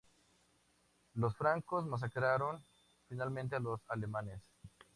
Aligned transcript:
Los 1.13 1.37
francos 1.37 1.85
masacraron 1.85 2.63
finalmente 3.07 3.55
a 3.55 3.59
los 3.59 3.81
alamanes. 3.87 4.41